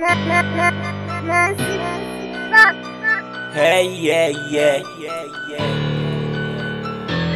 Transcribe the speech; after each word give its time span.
Hey, 0.00 0.08
yeah, 4.00 4.32
yeah. 4.48 4.80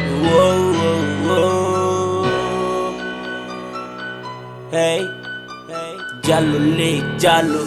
Whoa, 0.09 0.73
whoa, 0.73 1.05
whoa. 1.25 2.25
Hey, 4.71 5.01
Jalo 6.23 6.57
le, 6.77 6.91
Jalo. 7.21 7.61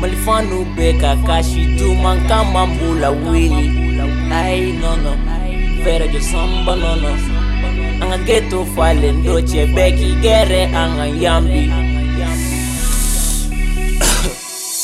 Malifanu 0.00 0.58
beka 0.76 1.12
kashi 1.26 1.62
tu 1.76 1.88
kama 2.28 2.66
mbula 2.66 3.10
wili. 3.10 3.66
Ay, 4.32 4.72
no, 4.78 4.96
no. 4.96 5.12
Vera 5.82 6.06
jo 6.06 6.20
samba, 6.20 6.76
no, 6.76 6.94
no. 6.94 7.08
Anga 8.00 8.18
geto 8.18 8.64
fale 8.76 9.12
ndoche 9.12 9.66
beki 9.66 10.14
gere 10.22 10.64
anga 10.66 11.06
yambi. 11.06 11.87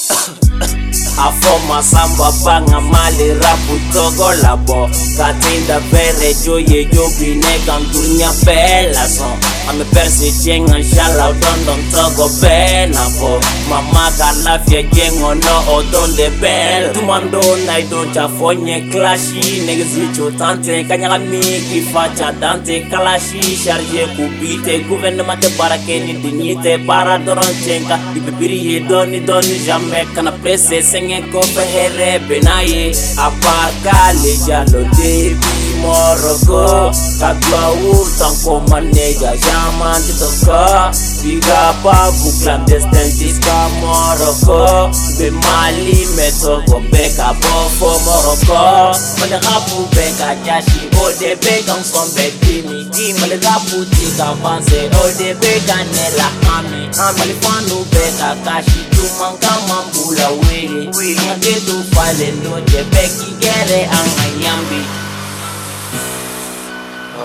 Afoma 1.27 1.83
samba 1.83 2.31
banga 2.45 2.81
mali 2.81 3.29
rapu 3.41 3.79
togo 3.93 4.33
labo. 4.43 4.89
Katinda 5.17 5.79
vere 5.91 6.35
joye 6.45 6.85
jobi 6.85 7.35
nega 7.35 7.79
ndunya 7.79 8.31
bela 8.45 9.09
son 9.09 9.39
Amepesi 9.69 10.33
chenga 10.45 10.79
nshala 10.79 11.27
odondo 11.29 11.75
mtogo 11.77 12.29
benafo 12.43 13.41
Mama 13.71 14.13
kalafye 14.19 14.83
jengo 14.83 15.35
no 15.35 15.75
odonde 15.77 16.31
bel. 16.41 16.93
Tumando 16.93 17.41
na 17.67 17.79
ido 17.79 18.07
chafonye 18.15 18.81
klashi 18.81 19.61
Negizicho 19.67 20.31
tante 20.31 20.85
kanyaga 20.85 21.19
miki 21.19 21.81
facha 21.93 22.33
dante 22.33 22.81
kalashi 22.81 23.41
Sharje 23.65 24.07
kubite 24.07 24.79
gouvernement 24.89 25.57
barake 25.59 26.01
ni 26.01 26.13
dignite 26.13 26.79
Bara 26.79 27.19
doron 27.19 27.55
chenga 27.65 27.99
ibibiriye 28.17 28.81
doni 28.81 29.21
doni 29.21 29.59
jame 29.67 30.07
Kana 30.15 30.33
prese 30.33 30.83
senge 30.83 31.23
kope 31.33 31.65
here 31.73 32.19
benaye 32.19 32.93
Apakale 33.17 34.37
jalo 34.47 34.85
debi 34.97 35.37
moroko 35.85 36.91
Kagwa 37.21 37.63
utan 37.93 38.33
ko 38.45 38.61
manega 38.73 39.37
Jaman 39.37 40.01
titoka 40.03 40.91
Biga 41.23 41.73
pa 41.85 42.11
bu 42.11 42.29
clandestin 42.41 43.09
tiska 43.19 43.59
moroko 43.81 44.91
Be 45.19 45.31
mali 45.31 46.09
metogo 46.17 46.81
beka 46.91 47.37
bofo 47.41 47.91
moroko 48.05 48.97
Mane 49.21 49.39
rapu 49.45 49.85
beka 49.95 50.35
jashi 50.45 50.89
Ode 51.05 51.37
beka 51.45 51.77
nsombe 51.81 52.33
dimi 52.41 52.89
Mane 53.21 53.37
rapu 53.45 53.85
tika 53.85 54.33
fanse 54.43 54.89
Ode 55.05 55.35
beka 55.41 55.79
nela 55.93 56.29
hami 56.49 56.89
Mane 56.97 57.35
fanu 57.41 57.85
beka 57.93 58.37
kashi 58.45 58.81
Tuman 58.91 59.37
kama 59.39 59.83
mbula 59.89 60.29
wili 60.29 60.89
Nga 61.15 61.35
getu 61.35 61.85
fale 61.95 62.33
noche 62.33 62.85
Beki 62.85 63.31
gere 63.41 63.85
anga 63.87 64.25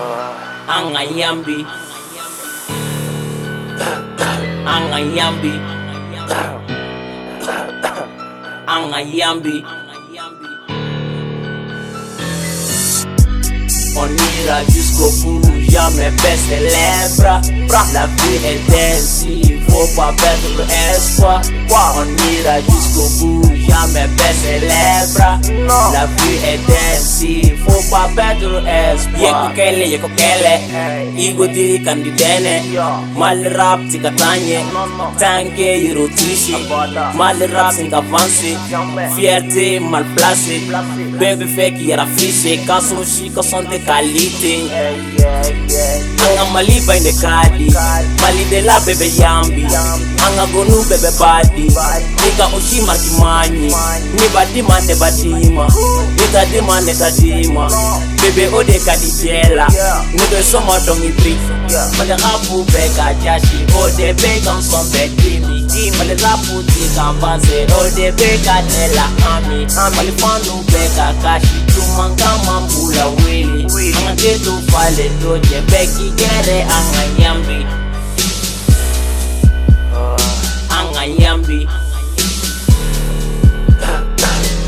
yambi 0.00 0.26
Anga 0.80 1.02
yambi 1.18 1.66
Anga 4.66 4.98
yambi 5.16 5.52
Anga 8.66 9.00
yambi 9.02 9.64
On 13.96 14.06
ira 14.06 14.64
jusqu'au 14.70 15.10
bout, 15.22 15.42
jamais 15.68 16.10
baisser 16.22 16.60
les 16.60 17.16
bras. 17.18 17.40
La 17.92 18.06
vie 18.06 18.46
est 18.46 18.94
ainsi, 18.94 19.59
Opa 19.82 20.14
pentru 20.22 20.64
espoir 20.92 21.40
En 22.00 22.08
ira 22.34 22.56
jusqu'au 22.68 23.08
bout, 23.18 23.52
jamais 23.68 24.08
baisser 24.16 24.58
les 24.60 25.12
bras 25.14 25.38
La 25.92 26.04
vie 26.16 26.38
est 26.52 26.68
ainsi, 26.92 27.52
faut 27.64 27.84
pas 27.90 28.10
perdre 28.14 28.58
espoir 28.68 29.20
Yeko 29.22 29.46
kele, 29.56 29.84
yeko 29.92 30.08
kele, 30.18 30.54
igo 31.16 31.46
diri 31.46 31.78
kandidene 31.84 32.54
Mal 33.16 33.40
rap 33.56 33.80
tika 33.90 34.10
tanye, 34.10 34.60
tanke 35.18 35.68
e 35.76 36.08
tishi 36.16 36.56
Mal 37.14 37.38
rap 37.54 37.72
sing 37.72 37.92
avansi, 37.94 38.52
fierté 39.16 39.80
mal 39.80 40.04
placé 40.14 40.60
Bebe 41.18 41.46
feki 41.56 41.88
yara 41.90 42.06
frishe, 42.06 42.52
kaso 42.66 43.04
shika 43.04 43.42
sante 43.42 43.78
kalite 43.86 44.54
Anga 46.30 46.44
maliba 46.52 46.96
inde 46.96 47.12
kadi, 47.12 47.66
malide 48.20 48.60
la 48.66 48.80
bebe 48.80 49.08
yambi. 49.18 49.64
angagonu 49.76 50.84
bebe 50.88 51.10
badi. 51.18 51.62
Nika 52.24 52.48
ushima 52.56 52.96
kimanyi. 52.98 53.74
Nibadimane 54.14 54.94
badima. 54.94 55.68
Nitadimane 56.16 56.94
tadima 56.94 57.70
bebe 58.22 58.48
odekadijela 58.48 59.66
nibesomotongipri 60.12 61.36
malerapu 61.98 62.64
bekajashi 62.64 63.66
odebekansombedimi 63.84 65.90
malerapu 65.98 66.62
tikambanze 66.62 67.66
odebekadela 67.80 69.04
ami. 69.36 69.66
Malifanu 69.96 70.64
bekakashi 70.72 71.64
cumankamambula 71.74 73.06
weli 73.24 73.94
angagetufale 74.08 75.08
doje 75.22 75.60
bekigere 75.60 76.66
anganyambi 76.76 77.66
anga 81.30 81.52
yambi. 81.52 81.68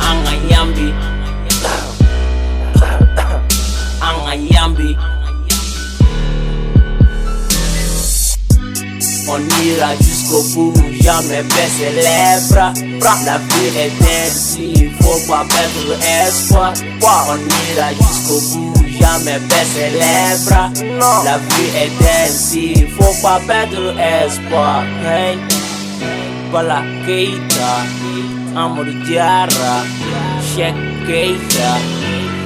Anga 0.08 0.34
yambi. 0.50 0.94
Anga 4.00 4.34
yambi. 4.34 4.96
Anga 4.96 4.96
yambi. 4.96 4.96
On 9.28 9.40
ira 9.64 9.96
jusqu'au 9.96 10.42
bout, 10.54 10.74
jamais 11.00 11.42
baisser 11.42 11.90
les 11.94 12.48
bras. 12.50 12.72
La 13.24 13.38
vie 13.38 13.70
est 13.78 14.26
ainsi, 14.26 14.90
faut 15.00 15.20
pas 15.26 15.44
perdre 15.48 15.94
espoir. 16.26 16.72
On 17.28 17.38
ira 17.38 17.88
jusqu'au 17.94 18.40
bout, 18.50 18.74
jamais 19.00 19.38
baisser 19.48 19.90
les 19.92 20.44
bras. 20.44 20.70
La 21.24 21.38
vie 21.38 21.70
est 21.74 22.24
ainsi, 22.24 22.86
faut 22.98 23.16
pas 23.22 23.40
perdre 23.46 23.94
espoir. 23.98 24.82
Hey. 25.06 25.51
Bala 26.52 26.84
Keita, 27.06 27.70
Amadou 28.54 28.92
Diarra, 29.08 29.74
Sheikh 30.52 30.76
Keita, 31.08 31.70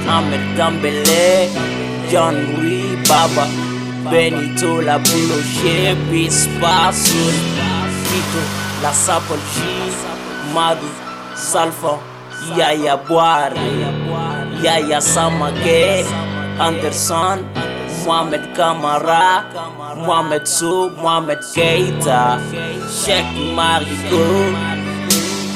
Ahmed 0.07 0.55
Gambele, 0.55 1.51
John 2.09 2.35
Rui 2.55 2.95
Baba, 3.03 3.45
Benito 4.09 4.79
La 4.81 4.97
Bulo 4.97 5.37
Shebi 5.43 6.31
Spasul, 6.31 7.35
Fito 8.07 8.41
La 8.81 8.91
Sapolchi, 8.93 9.91
Madu 10.53 10.87
Salfa, 11.35 11.99
Yaya 12.55 12.95
Boare, 12.95 13.59
Yaya 14.63 15.01
Samake, 15.01 16.05
Anderson, 16.57 17.43
Mohamed 18.07 18.55
Kamara, 18.55 19.43
Mohamed 19.97 20.47
Sou, 20.47 20.89
Mohamed 20.95 21.39
Keita, 21.39 22.39
Sheikh 22.87 23.27
Mariko, 23.51 24.23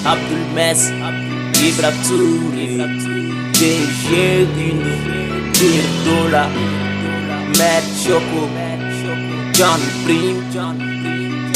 Abdul 0.03 0.44
Mes, 0.51 0.91
Ibra 1.63 1.91
Touré, 2.03 2.75
DG 3.56 4.44
Guindo, 4.51 4.94
Birdola, 5.56 6.51
Matt 7.56 7.85
John 9.56 9.79
Prim, 10.03 10.44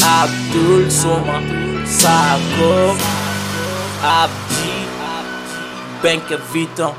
Abdul 0.00 0.90
Soma, 0.90 1.42
Sako, 1.84 2.96
Abdi, 4.00 4.76
Benke 6.00 6.38
Viton, 6.48 6.94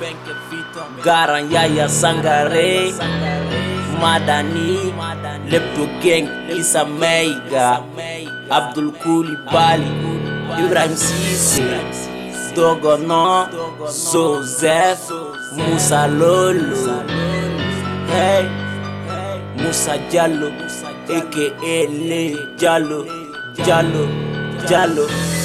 Garan 1.01 1.50
Yaya 1.50 1.88
Sangare, 1.88 2.93
Madani, 4.01 4.94
Lepto 5.49 5.85
Gang, 6.01 6.27
Isa 6.49 6.83
Meiga, 6.85 7.83
Abdul 8.49 8.91
Koulibaly, 9.01 9.89
Ibrahim 10.59 10.95
Cissé, 10.95 11.67
Dogono, 12.55 13.47
Joseph, 13.85 15.09
Moussa 15.55 16.07
Lolo, 16.07 17.03
hey, 18.09 18.45
Moussa 19.57 19.97
Diallo, 20.09 20.50
aka 21.17 21.77
Le 21.88 22.23
Diallo, 22.57 23.00
Diallo, 23.55 24.03
Diallo. 24.67 25.37